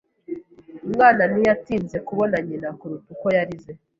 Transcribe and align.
Umwana 0.87 1.23
ntiyatinze 1.31 1.97
kubona 2.07 2.35
nyina 2.47 2.69
kuruta 2.79 3.07
uko 3.13 3.27
yarize. 3.35 3.71